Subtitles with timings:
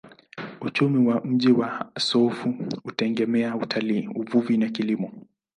[0.61, 2.53] Uchumi wa mji wa Azeffou
[2.83, 5.11] hutegemea utalii, uvuvi na kilimo.